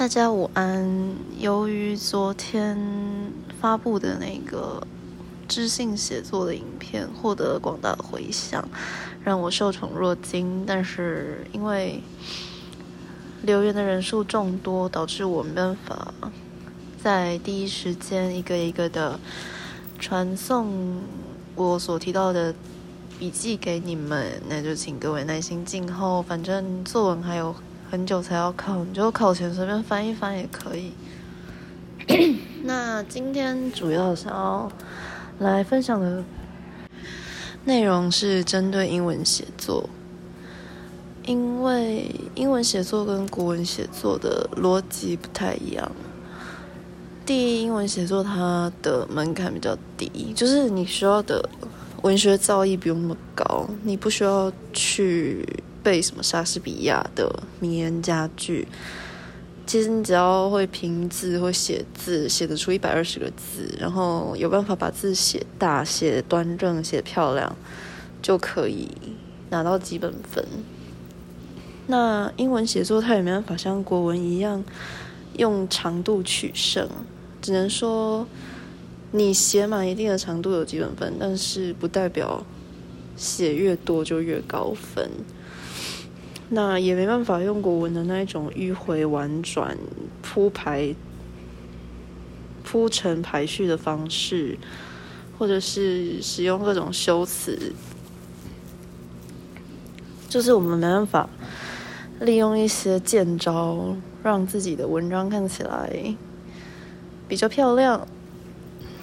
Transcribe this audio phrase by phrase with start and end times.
[0.00, 1.14] 大家午安。
[1.38, 2.74] 由于昨天
[3.60, 4.82] 发布的那个
[5.46, 8.66] 知性写作的影片获得广大的回响，
[9.22, 10.64] 让我受宠若惊。
[10.66, 12.02] 但是因为
[13.42, 16.14] 留言的人数众多，导致我没办法
[17.02, 19.20] 在第一时间一个一个的
[19.98, 21.02] 传送
[21.54, 22.54] 我所提到的
[23.18, 24.40] 笔记给你们。
[24.48, 27.54] 那就请各位耐心静候，反正作文还有。
[27.90, 30.92] 很久才要考，你就考前随便翻一翻也可以。
[32.62, 34.70] 那今天主要想要
[35.40, 36.22] 来分享的
[37.64, 39.90] 内容是针对英文写作，
[41.26, 45.90] 因为英文写作跟国文写作的逻辑不太一样。
[47.26, 51.48] 第一，英文写作它的门槛比较低，就是你需要的
[52.02, 55.44] 文学造诣不用那么高，你不需要去。
[55.82, 58.66] 背什么莎士比亚的名言佳句？
[59.66, 67.54] 其实你只要会拼字、会写字，写得出一百二十个字，然后有办法把字写大、写端正、写漂亮，
[68.20, 68.88] 就可以
[69.50, 70.44] 拿到基本分。
[71.86, 74.64] 那英文写作它也没办法像国文一样
[75.36, 76.88] 用长度取胜，
[77.40, 78.26] 只能说
[79.12, 82.44] 你写满一定的长度有基本分，但是不代表
[83.16, 85.08] 写越多就越高分。
[86.52, 89.78] 那也没办法用国文的那一种迂回婉转、
[90.20, 90.92] 铺排、
[92.64, 94.58] 铺陈排序的方式，
[95.38, 97.72] 或者是使用各种修辞，
[100.28, 101.30] 就是我们没办法
[102.20, 106.16] 利用一些剑招，让自己的文章看起来
[107.28, 108.06] 比较漂亮。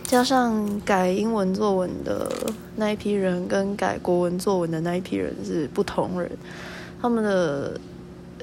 [0.04, 2.30] 加上改英文作文的
[2.76, 6.30] 那一批人，跟改国文作文的那一批人是不同人。
[7.02, 7.80] 他们的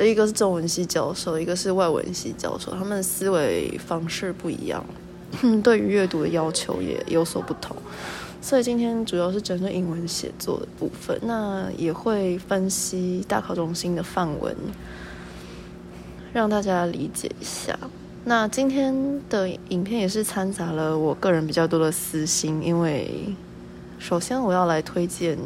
[0.05, 4.85] 一个是中文系教授，一个是外文系教授，他们的思维方式不一样，
[5.63, 7.77] 对于阅读的要求也有所不同。
[8.41, 14.55] 所以今天主要是针对英文写作的部分，那也会分析大考中心的范文，
[16.33, 17.79] 让大家理解一下。
[18.25, 23.35] 那今天的影片也是掺杂了我个人比较多的私心，因为
[23.99, 25.39] 首先我要来推荐。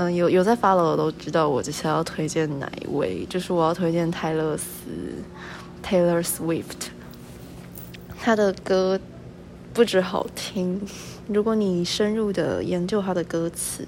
[0.00, 4.64] 嗯，有有在 follow 的都知道我接下来要推荐哪一位，就是我要推荐泰勒斯
[5.84, 6.92] Taylor Swift。
[8.16, 9.00] 他的歌
[9.74, 10.80] 不止好听，
[11.26, 13.84] 如果你深入的研究他的歌词，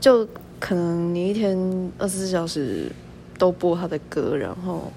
[0.00, 0.26] 就
[0.58, 1.56] 可能你一天
[1.96, 2.90] 二十四小时
[3.38, 4.92] 都播他的歌，然后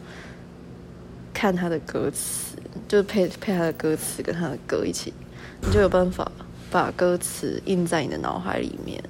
[1.32, 2.58] 看他的歌词，
[2.88, 5.14] 就配配他的歌词跟他的歌一起，
[5.62, 6.32] 你就有办法。
[6.72, 9.02] 把歌词印在你的脑海里面，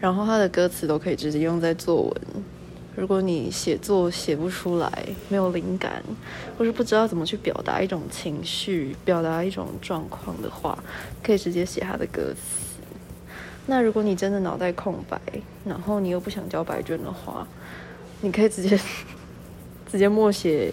[0.00, 2.14] 然后他的歌词都可以直接用在作文。
[2.94, 6.02] 如果你写作写不出来，没有灵感，
[6.56, 10.78] 或是不知道怎么去表达一种情绪、表达一种状况的话，
[11.22, 12.64] 可以直接写他的歌词。
[13.66, 15.20] 那如果你真的脑袋空白，
[15.64, 17.46] 然后你又不想交白卷的话，
[18.22, 18.78] 你可以直接
[19.92, 20.72] 直接默写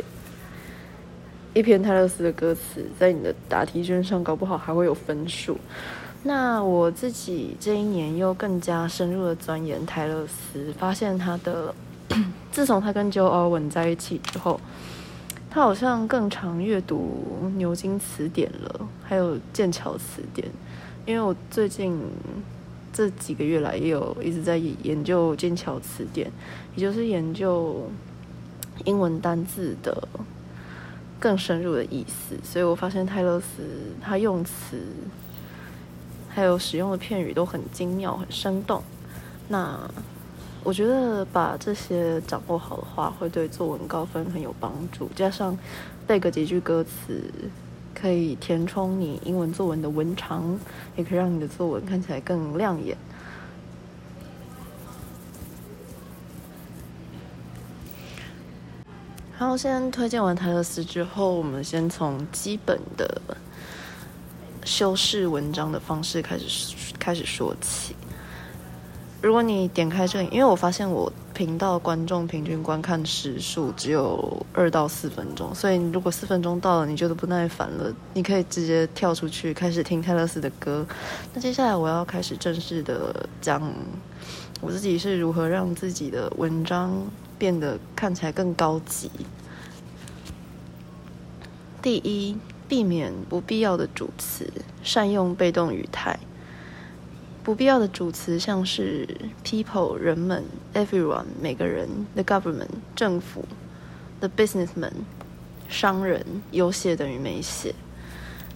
[1.53, 5.57] 一篇泰勒斯的歌词，在你的答题卷上，搞不好还会有分数。
[6.25, 11.75] 那我自己这一年又更加深入的钻研泰勒斯，发现他的，
[12.49, 14.57] 自从他跟 Joe Owen 在一起之后，
[15.49, 20.49] 他好像更常阅读牛津词典了，还有剑桥词典。
[21.05, 21.99] 因为我最近
[22.93, 26.31] 这几个月来也有一直在研究剑桥词典，
[26.73, 27.91] 也就是研究
[28.85, 30.07] 英文单字的
[31.19, 33.63] 更深入的意思，所以我发现泰勒斯
[34.01, 34.77] 他用词。
[36.33, 38.81] 还有使用的片语都很精妙、很生动。
[39.47, 39.79] 那
[40.63, 45.09] 我觉得把这些掌握好的话，会对作文高分很有帮助。
[45.15, 45.57] 加上
[46.07, 47.21] 背个几句歌词，
[47.93, 50.57] 可以填充你英文作文的文长，
[50.95, 52.97] 也可以让你的作文看起来更亮眼。
[59.35, 63.21] 好，先推荐完泰勒斯之后，我们先从基本的。
[64.65, 67.95] 修饰文章的方式开始开始说起。
[69.21, 80.85] 如果你点开这里，因为我发现我频道观众平均观看时数只有二到四分钟，所以如果四分钟到了你觉得不耐烦了，你可以直接跳出去开始听泰勒斯的歌。
[81.33, 83.61] 那接下来我要开始正式的讲
[84.59, 86.91] 我自己是如何让自己的文章
[87.37, 89.09] 变得看起来更高级。
[91.81, 92.37] 第一。
[92.67, 94.51] 避免不必要的主词，
[94.81, 96.19] 善用被动语态。
[97.43, 99.07] 不必要的主词像是
[99.43, 103.45] people 人们，everyone 每个人，the government 政府
[104.21, 104.93] ，the businessman，
[105.67, 107.75] 商人有写等于没写。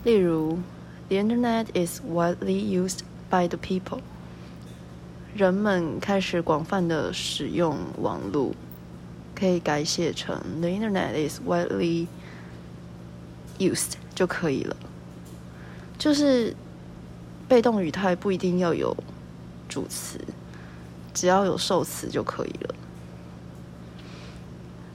[0.04, 0.59] 例如
[1.09, 3.00] ，The Internet is widely used
[3.30, 4.00] by the people。
[5.36, 8.54] 人们开始广泛的使用网络，
[9.36, 12.07] 可以改写成 The Internet is widely
[13.59, 14.75] used 就可以了。
[15.98, 16.56] 就是
[17.48, 18.95] 被动语态不一定要有
[19.68, 20.19] 主词，
[21.13, 22.75] 只要有受词就可以了。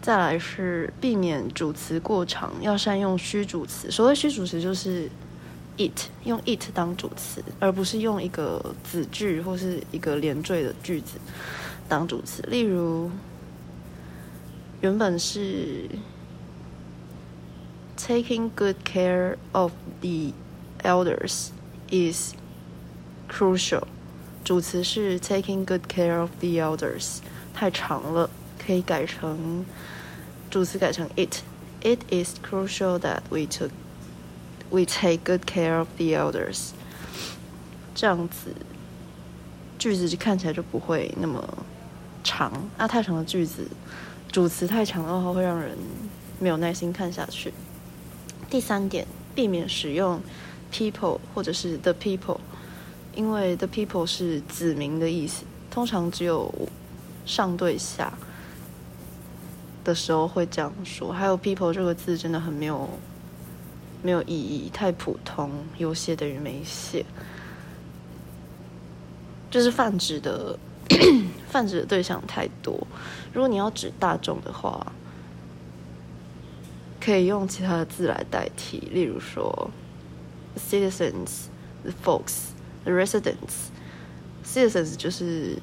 [0.01, 3.91] 再来是避免主词过长，要善用虚主词。
[3.91, 5.09] 所谓虚主词就是
[5.77, 11.19] it，用 it 当主词，而不是用一个子句或是一个连缀的句子
[11.89, 12.43] 当主词。
[12.49, 13.11] 例如，
[14.81, 15.89] 原本是
[18.03, 20.33] taking good care of the
[20.83, 21.51] elders
[21.89, 22.35] is
[23.29, 23.85] crucial，
[24.43, 27.19] 主词是 taking good care of the elders，
[27.55, 28.29] 太长了，
[28.59, 29.65] 可以改成。
[30.51, 31.43] 主词改成 it。
[31.85, 33.71] It is crucial that we took
[34.71, 36.71] we take good care of the elders。
[37.95, 38.55] 这样子
[39.79, 41.43] 句子就看起来就不会那么
[42.23, 42.53] 长。
[42.79, 43.67] 那太长的句子，
[44.31, 45.77] 主词太长的话会让人
[46.39, 47.53] 没有耐心看下去。
[48.53, 50.21] 第三点，避免使用
[50.71, 52.37] people 或者是 the people，
[53.15, 56.53] 因为 the people 是子民的意思，通常只有
[57.25, 58.13] 上对下。
[59.83, 62.87] 的时候会这样说，还有 people 这个字真的很没有
[64.03, 67.07] 没有意义，太普通，有写等于没写，
[69.51, 70.59] 就是泛指的
[71.49, 72.87] 泛指的对象太多。
[73.33, 74.93] 如果你要指大众的话，
[77.03, 79.71] 可以用其他的字来代替，例如说
[80.57, 81.47] citizens、
[81.83, 82.51] the folks、
[82.85, 83.71] the residents。
[84.45, 85.57] citizens 就是。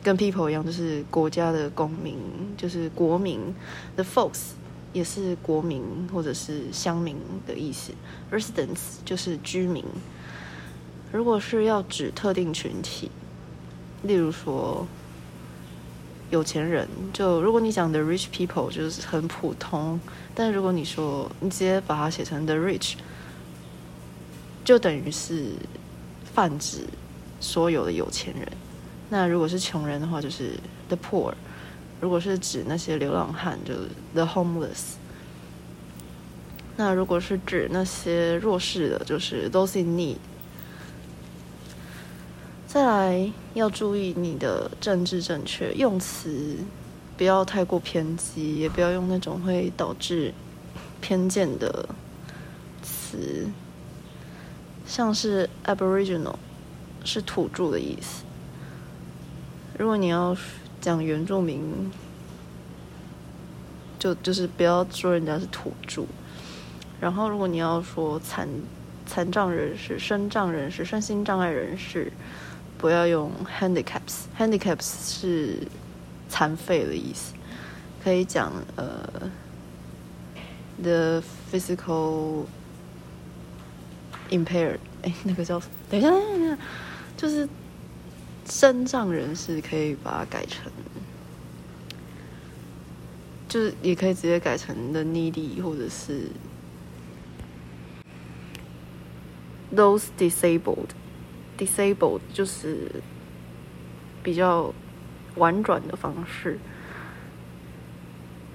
[0.00, 2.16] 跟 people 一样，就是国家的公民，
[2.56, 3.52] 就是国民。
[3.96, 4.52] The folks
[4.92, 7.16] 也是国民或者是乡民
[7.46, 7.92] 的意思。
[8.30, 9.84] Residents 就是居民。
[11.12, 13.10] 如果是要指特定群体，
[14.04, 14.86] 例如说
[16.30, 19.98] 有钱人，就如果你讲 the rich people 就是很普通，
[20.34, 22.94] 但如果你说你直接把它写成 the rich，
[24.64, 25.52] 就等于是
[26.34, 26.84] 泛指
[27.40, 28.46] 所有的有钱人。
[29.08, 30.52] 那如果是穷人的话，就是
[30.88, 31.32] the poor；
[32.00, 34.96] 如果是指那些流浪汉，就是 the homeless。
[36.76, 40.18] 那如果是指那些弱势的，就是 those in need。
[42.68, 46.58] 再来要注意你的政治正确用词，
[47.16, 50.34] 不要太过偏激，也不要用那种会导致
[51.00, 51.88] 偏见的
[52.82, 53.48] 词，
[54.86, 56.34] 像是 aboriginal
[57.06, 58.24] 是土著的意思。
[59.78, 60.36] 如果你要
[60.78, 61.90] 讲原住民，
[63.98, 66.04] 就就是不要说人家是土著。
[67.00, 68.46] 然后，如果你要说残
[69.06, 72.12] 残障人士、身障人士、身心障碍人士，
[72.78, 73.30] 不要用
[73.60, 74.24] handicaps。
[74.38, 74.86] handicaps
[75.20, 75.66] 是
[76.28, 77.34] 残废的意思，
[78.02, 79.30] 可以讲呃
[80.82, 81.22] ，the
[81.52, 82.46] physical
[84.30, 84.78] impaired。
[85.02, 85.60] 哎，那个叫……
[85.90, 86.58] 等一下，等一下，
[87.16, 87.48] 就是。
[88.50, 90.72] 身障人士可以把它改成，
[93.46, 96.30] 就是也可以直接改成 the needy，或者是
[99.76, 100.88] those disabled。
[101.58, 102.88] Disabled 就是
[104.22, 104.72] 比较
[105.34, 106.58] 婉转的方式，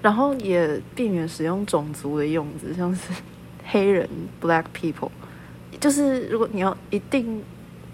[0.02, 3.12] 然后也避免使用种族的用字，像是
[3.66, 4.08] 黑人
[4.40, 5.10] black people。
[5.78, 7.42] 就是如果你要一定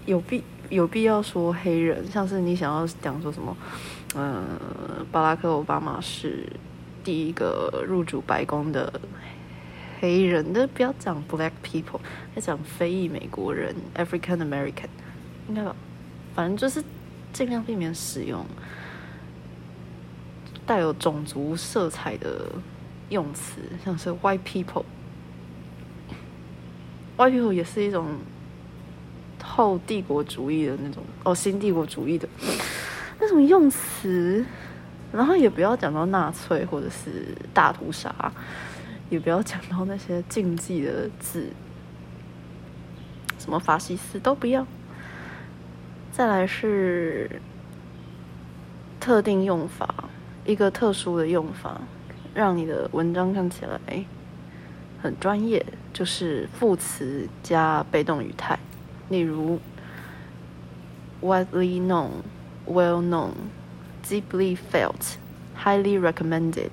[0.05, 0.43] 有必。
[0.71, 3.57] 有必要说黑人，像是你想要讲说什么，
[4.15, 4.41] 呃，
[5.11, 6.47] 巴拉克·奥巴马是
[7.03, 8.89] 第一个入主白宫的
[10.01, 12.01] 黑人，但不要讲 Black people，
[12.35, 14.89] 要讲非裔美国人 African American，
[15.47, 15.73] 应该吧？
[16.35, 16.83] 反正就是
[17.31, 18.45] 尽量避免使用
[20.65, 22.47] 带有种族色彩的
[23.09, 24.83] 用词，像是 White people，White
[27.31, 28.17] people 也是一种。
[29.43, 32.29] 后帝国主义的那种哦，新帝国主义的
[33.19, 34.45] 那种用词，
[35.11, 38.13] 然后也不要讲到纳粹或者是大屠杀，
[39.11, 41.51] 也不要讲到那些禁忌的字，
[43.37, 44.65] 什么法西斯都不要。
[46.13, 47.41] 再来是
[49.01, 50.05] 特定用法，
[50.45, 51.81] 一个特殊的用法，
[52.33, 54.05] 让你的文章看起来
[55.01, 58.57] 很专业，就是副词加被动语态。
[59.09, 59.59] 例如
[61.21, 62.21] ，widely known,
[62.65, 63.33] well known,
[64.07, 65.17] deeply felt,
[65.61, 66.69] highly recommended。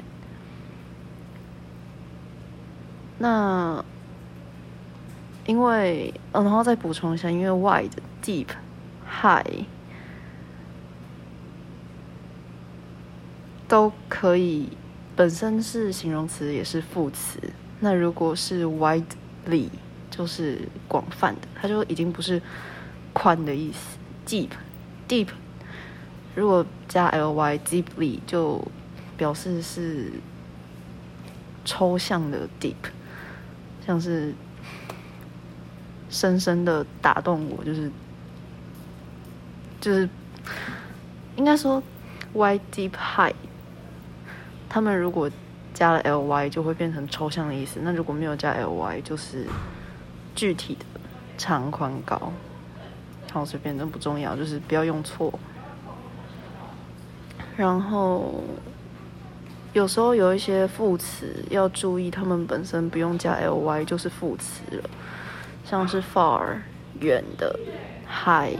[3.18, 3.84] 那
[5.46, 7.90] 因为，嗯，然后再补充一下，因为 wide、
[8.22, 8.48] deep、
[9.08, 9.64] high
[13.66, 14.68] 都可以
[15.16, 17.40] 本身是形容词，也是副词。
[17.80, 19.68] 那如果是 widely，
[20.10, 22.40] 就是广泛的，它就已经不是
[23.12, 23.98] 宽的意思。
[24.26, 24.50] deep、
[25.08, 25.28] deep，
[26.34, 28.62] 如果加 ly，deeply 就
[29.16, 30.12] 表示是
[31.64, 32.74] 抽象的 deep，
[33.88, 34.34] 像是
[36.10, 37.90] 深深的打动我，就是
[39.80, 40.06] 就是
[41.36, 41.82] 应该说
[42.34, 43.34] wide、deep、high，
[44.68, 45.30] 他们如果
[45.72, 49.46] 加了 ly 就会变成抽象的意思，那如果没有加 ly 就是
[50.34, 50.84] 具体的
[51.38, 52.30] 长宽高。
[53.32, 55.32] 好，随便都不重要，就是不要用错。
[57.56, 58.44] 然后
[59.78, 64.90] 有时候有一些副词要注意，他们本身不用加 ly 就是副词了，
[65.64, 66.56] 像是 far
[66.98, 67.56] 远的
[68.08, 68.58] ，high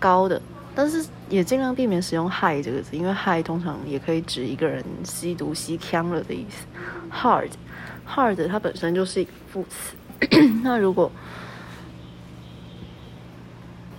[0.00, 0.40] 高的。
[0.74, 6.66] 但是也尽量避免使用 high 这个字，因为 high 通常也可以指一个人吸毒吸呛了的意思。
[7.12, 9.94] hard，hard 它本身就是副词。
[10.64, 11.12] 那如果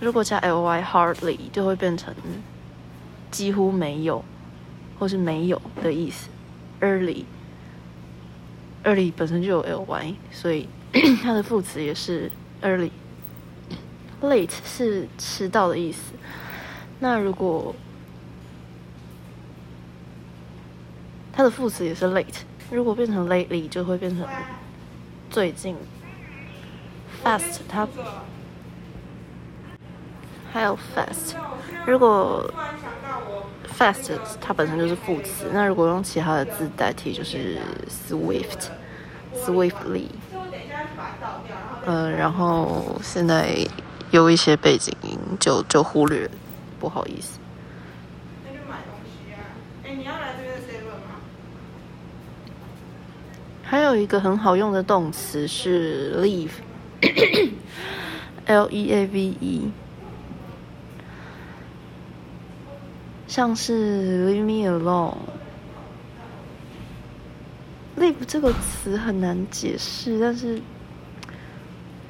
[0.00, 2.12] 如果加 ly hardly 就会变成
[3.30, 4.24] 几乎没有，
[4.98, 6.28] 或是没有的意思。
[6.80, 10.68] early，early 本身就有 ly，所以
[11.22, 12.30] 它的副词也是
[12.62, 12.90] early。
[14.22, 16.12] late 是迟到的意思。
[17.00, 17.74] 那如果
[21.32, 24.26] 它的副词也是 late，如果变成 lately 就会变成
[25.30, 25.76] 最近。
[27.24, 27.86] fast 它
[30.56, 31.34] 还有 fast，
[31.86, 32.50] 如果
[33.78, 34.10] fast
[34.40, 37.58] 它本身就是副词，那如果用其他的字代替，就是
[38.08, 40.06] swift，swiftly。
[41.84, 43.54] 呃，然后现在
[44.10, 46.26] 有一些背景音，就就忽略。
[46.80, 47.38] 不好意思。
[48.66, 49.44] 买东西啊！
[49.84, 50.42] 哎，你要来这
[50.86, 51.20] 吗？
[53.62, 57.10] 还有一个很好用的动词是 leave，L
[58.72, 59.70] E A V E，
[63.36, 65.14] 像是 leave me alone。
[67.98, 70.58] leave 这个词很难解释，但是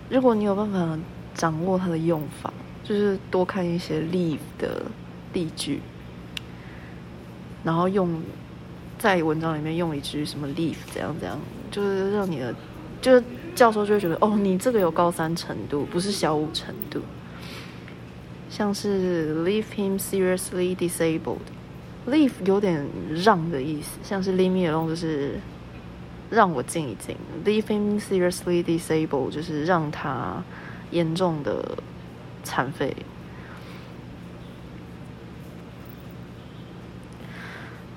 [0.09, 0.97] 如果你有办法
[1.35, 2.53] 掌握它的用法。
[2.85, 4.83] 就是多看一些 leave 的
[5.33, 5.81] 例句，
[7.65, 8.23] 然后用
[8.97, 11.37] 在文章里面用一句什么 leave 怎样怎样，
[11.69, 12.55] 就是让你的，
[13.03, 13.25] 就是
[13.57, 17.01] 教授就会觉得哦，你这个有高三程度，不是小五程度。
[18.57, 22.87] 像是 leave him seriously disabled，leave 有点
[23.25, 25.39] 让的意思，像是 leave me alone 就是
[26.31, 30.43] 让我静一静，leave him seriously disabled 就是让他
[30.91, 31.77] 严重的。
[32.49, 32.95] 残废，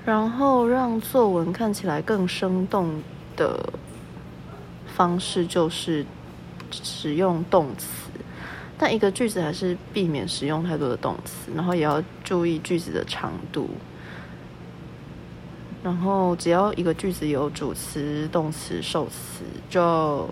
[0.04, 3.00] 然后让作文看起来更生动
[3.36, 3.72] 的
[4.88, 6.04] 方式就是
[6.72, 8.09] 使用动词，
[8.82, 13.68] 但一个句子还是避免使用太多的动词，然后也要注意句子的长度，
[15.84, 20.26] 然后只要一个句子有主词、动词、受词，就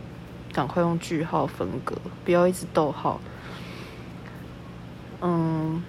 [0.51, 3.21] 赶快用句号分隔，不要一直逗号。
[5.21, 5.83] 嗯，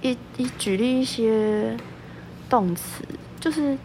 [0.00, 1.76] 一一举例一些
[2.48, 3.04] 动词，
[3.38, 3.76] 就是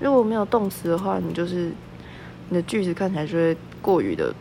[0.00, 1.70] 如果没有动词的话，你就是
[2.48, 4.34] 你的句子看起来就会过于的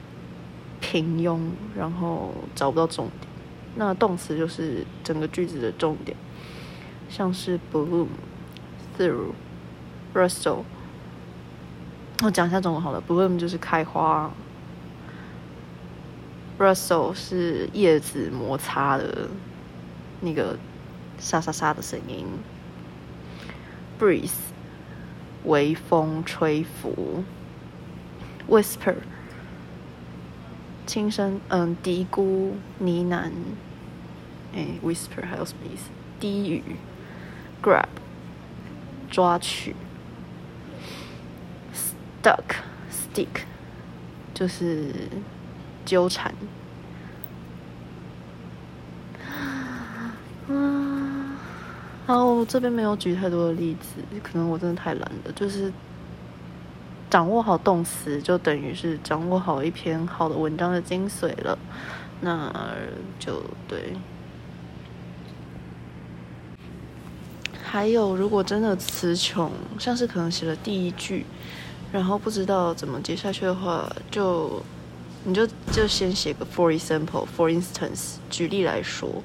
[0.96, 1.38] 平庸，
[1.76, 3.30] 然后找不到重点。
[3.76, 6.16] 那动词就是整个句子的重点，
[7.10, 8.08] 像是 bloom、
[8.98, 9.34] through、
[10.14, 10.64] rustle。
[12.24, 14.32] 我讲一下中文好了，bloom 就是开花。
[16.58, 19.28] Rustle 是叶子摩擦的
[20.22, 20.58] 那个
[21.18, 22.26] 沙沙沙的声音。
[24.00, 24.32] Breeze
[25.44, 27.26] 微风吹拂。
[28.48, 28.96] Whisper
[30.86, 33.32] 轻声嗯嘀咕呢喃。
[34.54, 35.90] 哎，Whisper 还有什么意思？
[36.20, 36.64] 低语。
[37.62, 37.88] Grab
[39.10, 39.76] 抓取。
[41.74, 42.58] Stuck
[42.90, 43.44] stick
[44.34, 44.92] 就是。
[45.86, 46.34] 纠缠，
[50.48, 51.36] 嗯，
[52.08, 55.32] 然后这边没有举太多的例子，可能我真的太懒了。
[55.36, 55.72] 就是
[57.16, 61.58] 掌握好动词，就等于是掌握好一篇好的文章的精髓了。
[62.20, 62.54] 那
[63.18, 63.94] 就对。
[67.64, 71.26] 还有，如果真的词穷，像是可能写了第一句，
[71.90, 74.62] 然后不知道怎么接下去的话，就
[75.24, 79.24] 你就就先写个 for example，for instance，举例来说，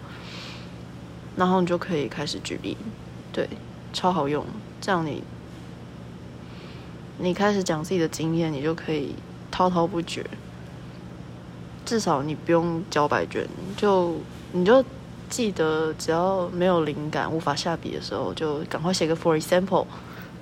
[1.34, 2.76] 然后你就可以开始举例，
[3.32, 3.48] 对，
[3.92, 4.46] 超好用，
[4.80, 5.24] 这样你
[7.22, 9.14] 你开始讲自己的经验，你就可以
[9.50, 10.24] 滔滔不绝，
[11.84, 13.46] 至少你不用交白卷，
[13.76, 14.16] 就
[14.52, 14.82] 你就
[15.28, 19.86] 记得，只要没有灵感、无法下笔的时候，就赶快写个 for example，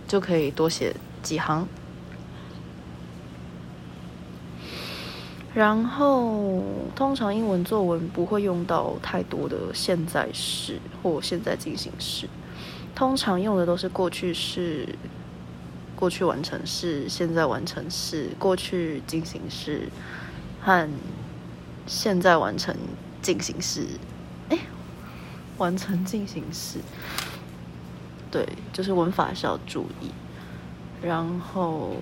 [0.07, 1.67] 就可以多写几行。
[5.53, 6.63] 然后，
[6.95, 12.29] 通常英文作文不会用到太多的现在式或现在进行时，
[12.95, 14.89] 通常用的都是过去式、
[15.99, 19.89] 过去完成式、现在完成式、过去进行式
[20.61, 20.89] 和
[21.87, 22.77] 现在完成
[23.21, 23.85] 进行式。
[24.51, 24.59] 哎，
[25.57, 26.79] 完成进行式，
[28.31, 30.13] 对，就是文法是要注意。
[31.03, 31.97] 然后。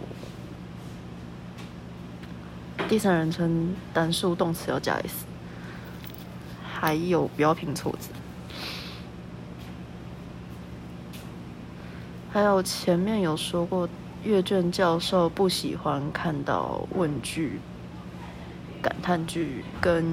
[2.88, 5.24] 第三人称单数动词要加 s，
[6.62, 8.10] 还有不要拼错字，
[12.36, 13.88] 还有前面有说过，
[14.22, 17.58] 阅卷教授不喜欢看到问句、
[18.82, 20.04] 感叹句跟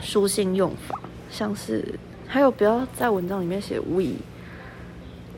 [0.00, 0.96] 书信用法，
[1.28, 4.12] 像是还有不要在文章里面写 we，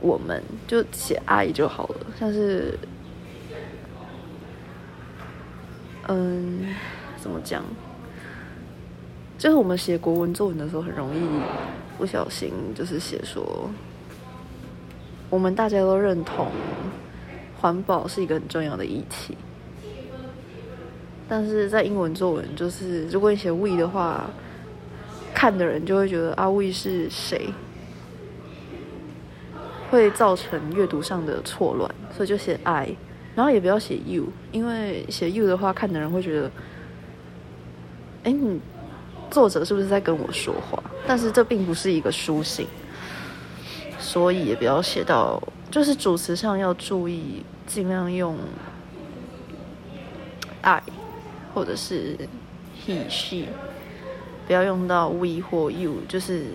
[0.02, 2.78] 我们就写 I 就好了，像是。
[6.08, 6.74] 嗯，
[7.16, 7.64] 怎么讲？
[9.38, 11.20] 就是我们写国文作文的时候，很容易
[11.96, 13.70] 不小心就是写说，
[15.30, 16.48] 我们大家都认同
[17.60, 19.36] 环保是一个很重要的议题，
[21.28, 24.28] 但是在英文作文，就是如果你写 we 的话，
[25.32, 27.48] 看的人就会觉得啊 we 是谁，
[29.88, 32.96] 会造成阅读上的错乱，所以就写 I。
[33.36, 36.50] 然后也不要写 you，因为写 you 的话，看的人会觉得，
[38.24, 38.60] 哎，你
[39.30, 40.82] 作者是不是在跟我说话？
[41.06, 42.66] 但是这并不是一个书信，
[44.10, 48.36] 所以也不要写到，就是主词上要注意，尽量用
[50.62, 50.82] I
[51.54, 52.18] 或者是
[52.84, 53.46] he she，
[54.48, 56.46] 不要用到 we 或 you，就是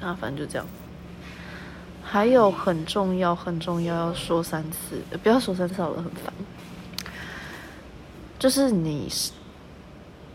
[0.00, 0.66] 啊，反正就这样。
[2.02, 6.32] 还有很重要、很重要，要说三次，不要说三次好了，很烦。
[8.38, 9.06] 就是你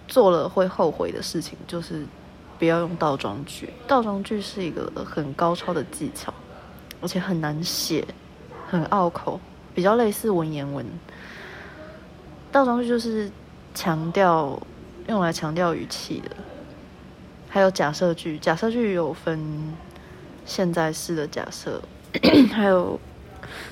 [0.08, 2.06] 做了会后悔的事情，就是
[2.64, 3.70] 不要用倒装句。
[3.86, 6.34] 倒装句是一个很高超的技巧，
[7.02, 8.08] 而且很难写，
[8.70, 9.38] 很拗口，
[9.76, 10.86] 比较类似文言文。
[12.54, 13.30] 倒装句就是
[13.76, 14.58] 强调
[15.10, 16.30] 用来强调语气的，
[17.50, 18.38] 还有假设句。
[18.38, 19.76] 假设句有分。
[20.46, 21.82] 现在式的假设，
[22.52, 22.98] 还有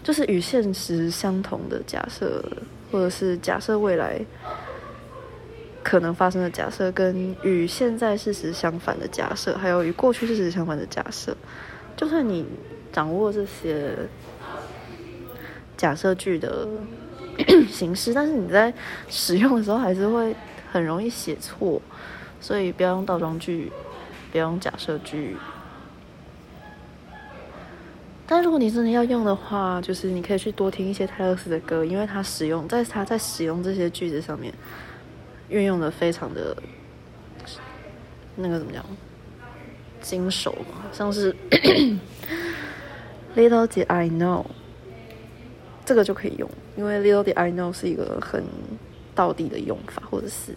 [0.04, 2.44] 就是与现实相同的假设，
[2.92, 4.20] 或者是假设未来
[5.84, 11.36] 可能发生的假设，跟与现在事实相反的假设，还有与过去事实相反的假设。
[11.98, 12.46] 就算你
[12.92, 13.96] 掌握这些
[15.76, 16.68] 假设句的
[17.70, 18.74] 形式，但是你在
[19.10, 20.36] 使用的时候还是会
[20.72, 21.82] 很容易写错，
[22.40, 23.72] 所以不要用倒装句，
[24.32, 25.36] 不要用假设句。
[28.26, 34.54] 但如果你真的要用的话，就是你可以去多听一些泰勒斯的歌，因为他使用在他在使用这些句子上面
[35.52, 36.58] 运用的非常的
[38.36, 38.84] 那个怎么讲，
[40.02, 41.32] 精熟嘛，像是
[43.36, 44.46] Little did I know，
[45.86, 48.44] 这个就可以用，因为 Little did I know 是一个很
[49.14, 50.56] 道地的用法，或者是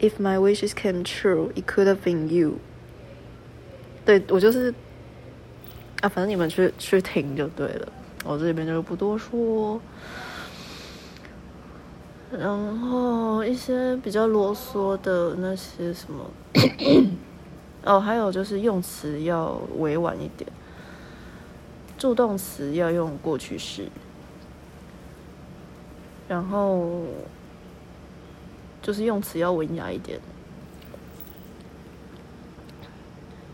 [0.00, 2.54] If my wishes came true, it could have been you。
[4.06, 4.72] 对我就是。
[6.00, 7.88] 啊，反正你们去去听就对了，
[8.24, 9.80] 我这边就不多说。
[12.32, 16.30] 然后一些比较啰嗦的那些什么，
[17.84, 20.50] 哦，还有就是用词要委婉一点，
[21.96, 23.88] 助动词要用过去式，
[26.26, 27.04] 然后
[28.82, 30.20] 就是用词要文雅一点，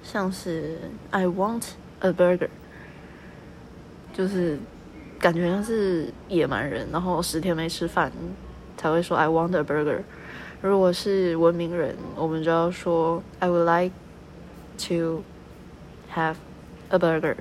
[0.02, 0.78] 像是
[1.10, 1.64] I want。
[2.02, 2.48] A burger，
[4.14, 4.58] 就是
[5.18, 8.10] 感觉像是野蛮人，然后十天没吃饭
[8.80, 10.00] 才会说 I want a burger。
[10.62, 13.92] 如果是文明人，我们就要说 I would like
[14.88, 15.22] to
[16.14, 16.36] have
[16.88, 17.36] a burger。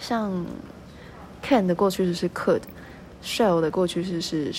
[0.00, 0.44] 像
[1.42, 4.52] can 的过去式是 could，shall 的过去式是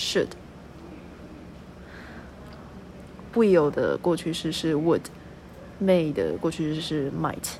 [3.34, 7.56] should，will 的过去式是 would，may 的过去式是 might。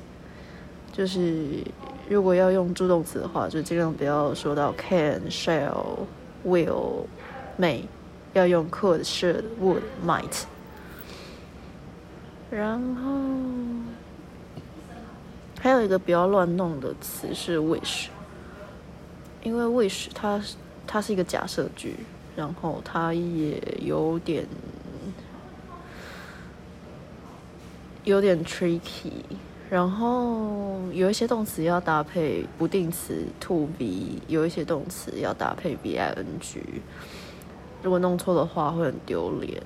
[0.91, 1.63] 就是
[2.09, 5.99] 如果要用助动词的话，就尽量不要说到 can、shall、
[6.45, 7.05] will、
[7.59, 7.83] may，
[8.33, 10.43] 要用 could、should、would、might。
[12.49, 13.11] 然后
[15.59, 18.07] 还有一个不要乱弄的词是 wish，
[19.43, 20.41] 因为 wish 它
[20.87, 21.95] 它是一个假设句，
[22.35, 24.47] 然后它也有点
[28.03, 29.11] 有点 tricky。
[29.69, 36.59] 然后有一些动词要搭配不定词 to be，有一些动词要搭配 be ing，
[37.83, 39.61] 如果弄错的话会很丢脸。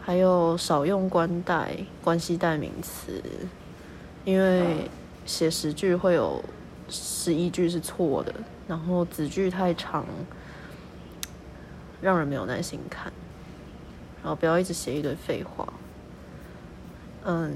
[0.00, 3.20] 还有少用关代、关系代名词，
[4.24, 4.88] 因为
[5.24, 6.40] 写十句会有
[6.88, 8.32] 十一句是错的，
[8.68, 10.06] 然后子句太长，
[12.00, 13.12] 让人没有耐心看。
[14.22, 15.72] 然后不要一直写一堆废话。
[17.24, 17.52] 嗯。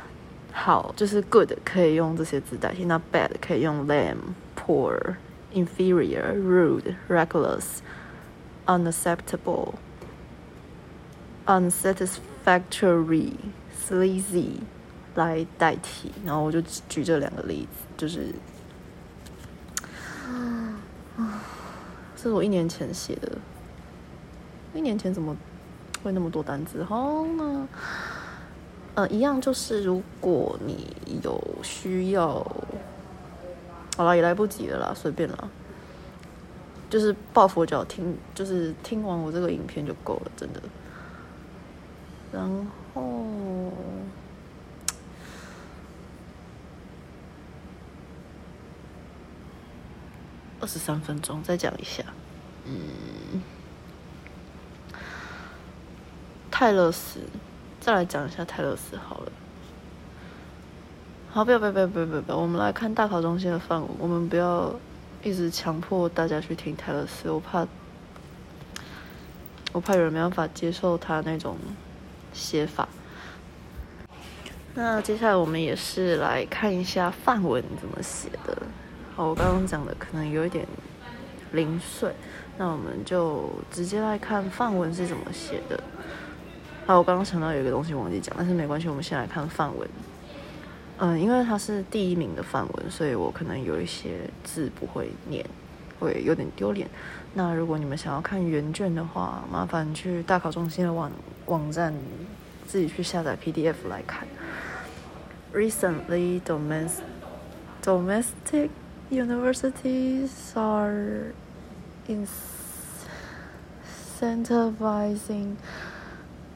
[0.52, 5.14] 好，就是 good 可以用这些字代替，那 bad 可以用 lame、poor、
[5.52, 7.78] inferior、rude、reckless、
[8.66, 9.74] unacceptable、
[11.46, 13.32] unsatisfactory、
[13.88, 14.60] sleazy
[15.14, 16.12] 来代替。
[16.24, 18.34] 然后我就举这两个例子，就是，
[22.16, 23.38] 这是我一年前写的，
[24.74, 25.36] 一年前怎么？
[26.02, 27.68] 会那么多单词，好呢，
[28.94, 32.38] 呃，一样就是如果你有需要，
[33.96, 35.48] 好了，也来不及了啦，随便啦，
[36.88, 40.62] 就是抱佛脚听，就是听完我这个影片就够了，真的。
[42.32, 42.48] 然
[42.94, 43.02] 后
[50.60, 52.02] 二十三分钟，再讲一下，
[52.64, 53.19] 嗯。
[56.60, 57.20] 泰勒斯，
[57.80, 59.32] 再来讲一下泰勒斯好了。
[61.30, 62.36] 好，不要不要不要不要不要！
[62.36, 64.70] 我们来看大考中心的范文，我们不要
[65.22, 67.66] 一直强迫大家去听泰勒斯，我怕
[69.72, 71.56] 我怕有人没办法接受他那种
[72.34, 72.86] 写法。
[74.74, 78.58] 那接下来我们也是来看一下范文怎么写的。
[79.16, 80.66] 好，我刚刚讲的可能有一点
[81.52, 82.14] 零碎，
[82.58, 85.82] 那我们就直接来看范文是怎么写的。
[86.90, 89.88] 好，我刚刚想到有一个东西忘记讲，但是没关系，我们先来看范文。
[90.98, 95.46] 嗯，因为它是第一名的范文，所以我可能有一些字不会念，
[96.00, 96.88] 会有点丢脸。
[97.32, 101.12] 那如果你们想要看原卷的话，麻烦去大考中心的网
[101.46, 101.94] 网站
[102.66, 104.26] 自己去下载 PDF 来看。
[105.54, 107.04] Recently, domestic
[107.84, 108.70] domestic
[109.12, 111.34] universities are
[114.18, 115.54] incentivizing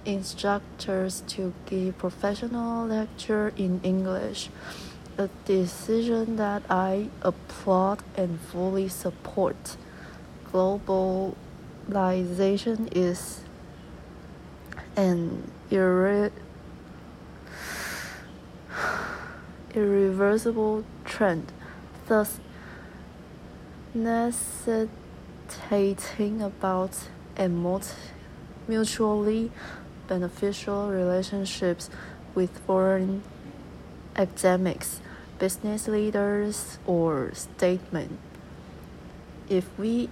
[0.04, 4.50] instructors to give professional lecture in English,
[5.18, 9.76] a decision that I applaud and fully support.
[10.52, 11.34] Globalization
[12.94, 13.40] is
[14.96, 16.32] an irre-
[19.74, 21.52] irreversible trend,
[22.06, 22.40] thus
[23.94, 27.48] necessitating about a
[28.68, 29.50] mutually
[30.07, 31.89] beneficial relationships
[32.35, 33.21] with foreign
[34.15, 35.01] academics,
[35.37, 38.17] business leaders, or statesmen.
[39.49, 40.09] if we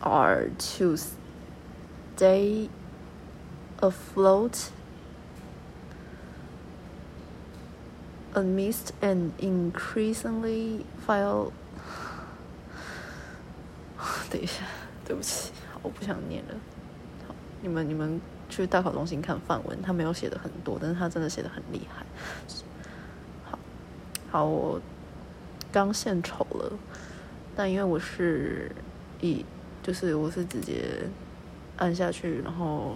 [0.00, 2.68] are to stay
[3.80, 4.70] afloat
[8.34, 11.52] amidst an increasingly file
[14.30, 14.64] 等一下，
[15.04, 16.54] 对不起，我不想念了。
[17.61, 22.05] 你们你们去大考中心看范文，他没有写的很多，但是他真的写的很厉害。
[23.43, 23.59] 好，
[24.29, 24.81] 好，我
[25.71, 26.71] 刚献丑了，
[27.55, 28.71] 但因为我是
[29.21, 29.45] 以
[29.83, 30.83] 就是我是直接
[31.77, 32.95] 按下去，然后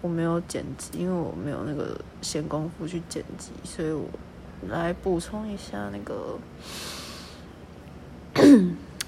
[0.00, 4.08] 我没有剪辑，因为我没有那个闲工夫去剪辑，所以我
[4.68, 6.38] 来补充一下那个。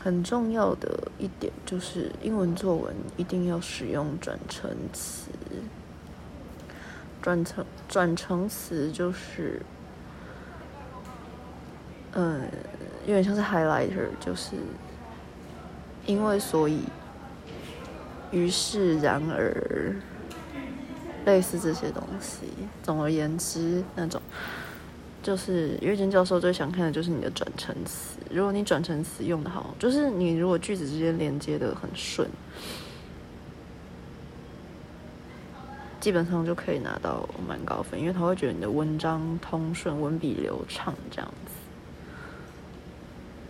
[0.00, 5.30] 很重要的一点就是，英文作文一定要使用转成词。
[7.20, 9.60] 转成转成词就是，
[12.12, 12.48] 嗯，
[13.06, 14.54] 有点像是 highlighter，就是
[16.06, 16.84] 因为所以，
[18.30, 19.96] 于是然而，
[21.26, 22.46] 类似这些东西。
[22.82, 24.22] 总而言之，那种。
[25.28, 28.18] 就是阅卷教授最想看的就是你的转成词。
[28.30, 32.26] 如果你转成词用的好，就是你如果句子之间连接的很顺，
[36.00, 41.52] 基本上就可以拿到蛮高分，因为他会觉得你的文章通顺、文笔流畅这样子。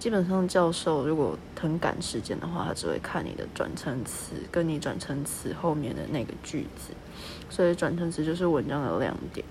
[0.00, 6.92] 基本上教授如果很赶时间的话，他只会看你的转成词跟你转成词后面的那个句子，
[7.48, 9.46] 所以转成词就是文章的亮点。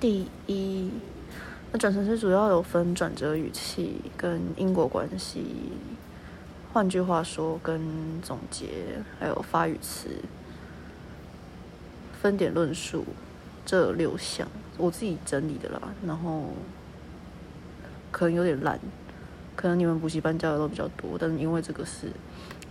[0.00, 0.90] 第一，
[1.70, 5.44] 那转成是主要有分转折语气跟因果关系，
[6.72, 7.78] 换句话说，跟
[8.22, 8.66] 总结，
[9.18, 10.08] 还有发语词、
[12.18, 13.04] 分点论述
[13.66, 15.92] 这六项，我自己整理的啦。
[16.06, 16.54] 然后
[18.10, 18.80] 可能有点烂，
[19.54, 22.06] 可能你们补习班教的都比较多，但因为这个是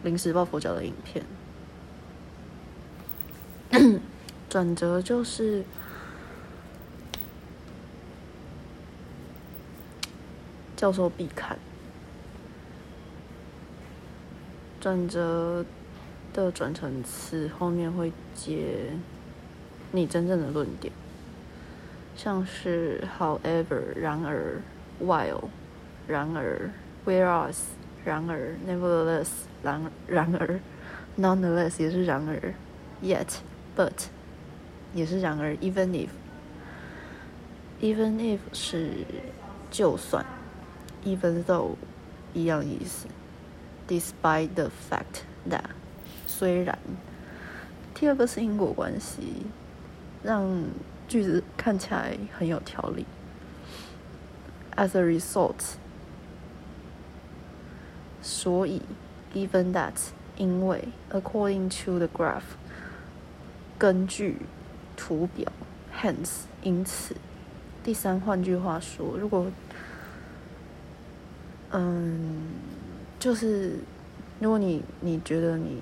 [0.01, 1.23] 临时抱佛脚的影片，
[4.49, 5.63] 转折就是。
[10.79, 11.59] 教授必看，
[14.79, 15.65] 转折
[16.31, 18.93] 的转成词后面会接
[19.91, 20.93] 你真正的论点，
[22.15, 24.61] 像是 however 然而
[25.03, 25.49] while
[26.07, 26.71] 然而
[27.05, 27.57] whereas
[28.05, 29.27] 然而 nevertheless
[29.61, 30.61] 然然而
[31.19, 32.53] nonetheless 也是然而
[33.03, 33.39] yet
[33.75, 34.05] but
[34.93, 36.07] 也是然而 even if
[37.81, 38.91] even if 是
[39.69, 40.25] 就算。
[41.03, 41.75] Even though，
[42.33, 43.07] 一样意思。
[43.87, 45.63] Despite the fact that，
[46.27, 46.77] 虽然。
[47.95, 49.47] 第二个是因果关系，
[50.23, 50.47] 让
[51.07, 53.05] 句子看起来很有条理。
[54.75, 55.75] As a result，
[58.21, 58.81] 所以
[59.33, 59.95] ，even that，
[60.37, 62.55] 因为，according to the graph，
[63.77, 64.37] 根据
[64.95, 65.51] 图表
[66.01, 67.15] ，hence，因此。
[67.83, 69.47] 第三，换句话说，如果
[71.71, 72.47] 嗯，
[73.19, 73.77] 就是
[74.39, 75.81] 如果你你觉得你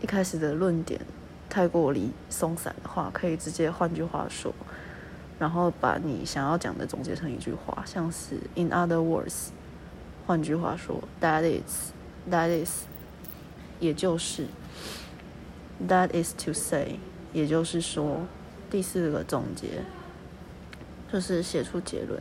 [0.00, 1.00] 一开始的论点
[1.50, 4.54] 太过离松散的话，可以直接换句话说，
[5.38, 9.48] 然后把你想要讲的总结成一句话，像是 In other words，
[10.26, 12.84] 换句话说，That is，That is，
[13.80, 14.46] 也就是
[15.86, 16.98] That is to say，
[17.34, 18.20] 也就是说，
[18.70, 19.84] 第四个总结
[21.12, 22.18] 就是写出结论。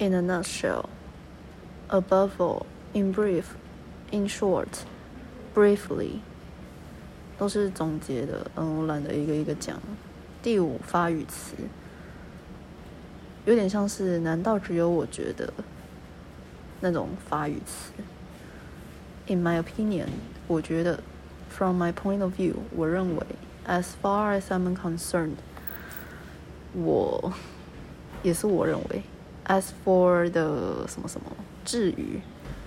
[0.00, 0.88] In a nutshell,
[1.90, 3.54] above all, in brief,
[4.10, 4.86] in short,
[5.54, 6.20] briefly，
[7.38, 8.50] 都是总结的。
[8.56, 9.78] 嗯，我懒得一个一个讲。
[10.42, 11.52] 第五发语词，
[13.44, 15.52] 有点像是难道只有我觉得
[16.80, 17.92] 那种发语词。
[19.26, 20.06] In my opinion，
[20.46, 21.02] 我觉得
[21.50, 23.26] ，from my point of view，我认为
[23.66, 25.36] ，as far as I'm concerned，
[26.72, 27.34] 我
[28.22, 29.02] 也是我认为。
[29.50, 31.26] As for the 什么什么，
[31.64, 32.20] 至于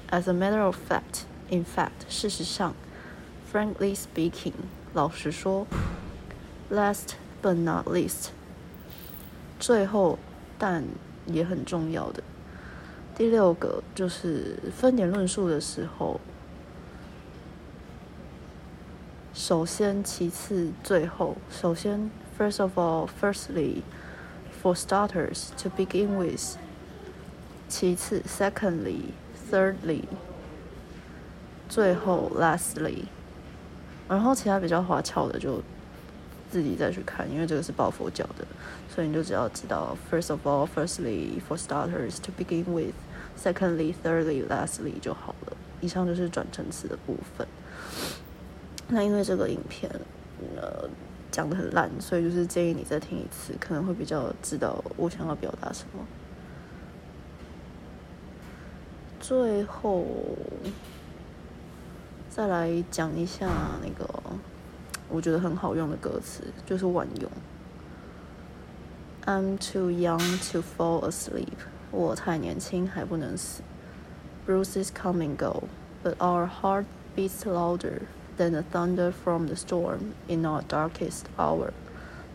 [0.10, 2.76] ，as a matter of fact，in fact，事实上
[3.50, 4.52] ，frankly speaking，
[4.94, 5.66] 老实说
[6.70, 8.32] ，last but not least，
[9.62, 10.20] 最后
[10.58, 10.84] 但
[11.26, 12.22] 也很重要的，
[13.16, 16.20] 第六个就是分点论述的时候，
[19.34, 26.58] 首先，其次，最后，首先，first of all，firstly，for starters，to begin with。
[27.74, 30.04] 其次，secondly，thirdly，
[31.68, 33.06] 最后，lastly，
[34.08, 35.60] 然后其他比较花俏的就
[36.52, 38.46] 自己再去看，因为这个是抱佛脚的，
[38.94, 42.94] 所以你就只要知道，first of all, firstly, for starters, to begin with,
[43.36, 45.58] secondly, thirdly, lastly 就好了。
[45.82, 47.48] 以上就是转成词的部分。
[48.88, 49.90] 那因为这个影片，
[50.56, 50.88] 呃，
[51.32, 56.06] 讲的很烂，所以就是建议你再听一次，可能会比较知道我想要表达什么。
[59.24, 60.04] 最后，
[62.30, 63.50] 再来讲一下
[63.82, 64.06] 那个
[65.08, 67.32] 我觉得很好用的歌词，就是万用。
[69.26, 70.20] I'm too young
[70.52, 71.56] to fall asleep，
[71.90, 73.64] 我太年轻还不能死。
[74.46, 75.70] Bruises come and go,
[76.04, 76.84] but our heart
[77.16, 78.02] beats louder
[78.38, 81.70] than the thunder from the storm in our darkest hour。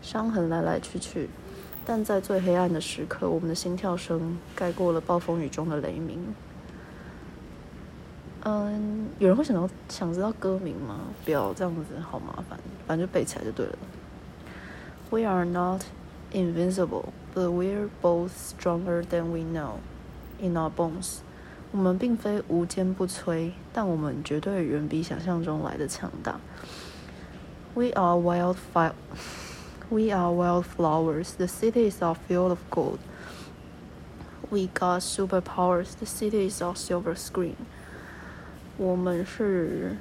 [0.01, 1.29] 伤痕来来去去，
[1.85, 6.33] 但在最黑暗的时刻，我们的心跳声盖过了暴风雨中的雷鸣。
[8.44, 11.00] 嗯，有人会想到想知道歌名吗？
[11.24, 13.78] 不要这样子，好麻烦，反正就背起来就对了。
[15.10, 15.82] We are not
[16.32, 19.76] invincible, but we're both stronger than we know
[20.40, 21.18] in our bones。
[21.72, 26.38] 我们并非无坚不摧，但我们绝对远比想象中来的强大。
[27.74, 28.92] We are wild fire.
[29.88, 31.32] We are wildflowers.
[31.36, 32.98] The city is our field of gold.
[34.50, 35.94] We got superpowers.
[35.98, 37.56] The city is our silver screen.
[38.78, 39.96] 我们是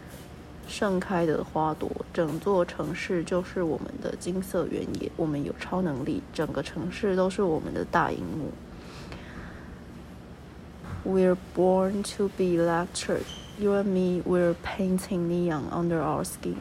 [0.67, 5.11] 盛开的花朵，整座城市就是我们的金色原野。
[5.15, 8.51] 我们有超能力，整个城市都是我们的大荧幕。
[11.05, 13.25] We're born to be lectured.
[13.59, 16.55] You and me, we're painting neon under our skin.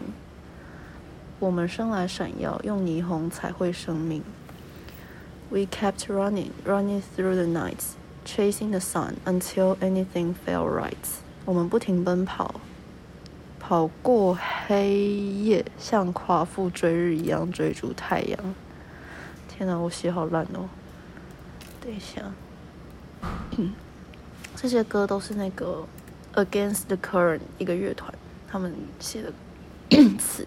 [1.38, 4.23] 我们生来闪耀，用霓虹彩绘生命。
[5.49, 10.97] We kept running, running through the nights, chasing the sun until anything felt right.
[11.48, 12.60] 我们不停奔跑，
[13.58, 18.38] 跑过黑夜，像夸父追日一样追逐太阳。
[19.48, 20.68] 天哪，我写好烂哦！
[21.80, 22.22] 等一下，
[24.58, 25.86] 这些歌都是那个
[26.34, 28.14] Against the Current 一个乐团
[28.50, 29.32] 他们写的
[30.20, 30.46] 词，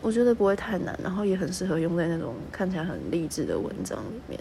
[0.00, 4.40] 我觉得不会太难，然后也很适合用在那种看起来很励志的文章里面。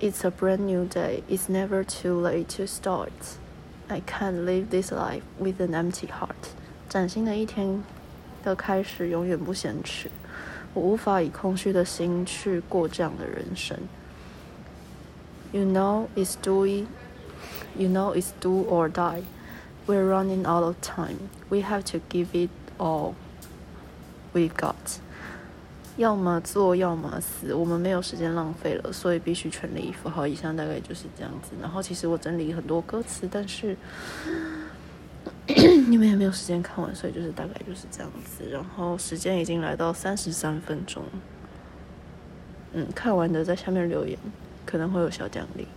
[0.00, 1.22] It's a brand new day.
[1.28, 3.38] It's never too late to start.
[3.88, 6.50] I can't live this life with an empty heart.
[6.88, 7.84] 崭新的一天
[8.42, 10.10] 的开始永远不嫌迟。
[10.74, 13.78] 我无法以空虚的心去过这样的人生。
[15.52, 16.86] You know it's doing.
[17.76, 19.22] You know it's do or die.
[19.86, 21.28] We're running out of time.
[21.48, 23.14] We have to give it all
[24.32, 25.00] we've got.
[25.97, 30.07] 要么做，要么死，我们没有时间浪费了，所以必须全力以赴。
[30.07, 31.51] 好，以上大概就是这样子。
[31.59, 33.75] 然后其实我整理很多歌词，但是
[35.87, 38.47] 你们也没有时间看完，所以就是大概就是这样子。
[38.49, 41.03] 然后时间已经来到三十三分钟，
[42.73, 44.17] 嗯，看完的在下面留言，
[44.65, 45.67] 可能会有小奖励。